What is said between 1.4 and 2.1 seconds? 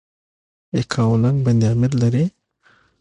بند امیر